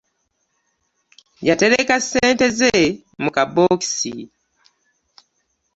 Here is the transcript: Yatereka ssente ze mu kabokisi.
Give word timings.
Yatereka 1.47 1.95
ssente 2.01 2.47
ze 2.57 2.73
mu 3.23 3.29
kabokisi. 3.35 4.13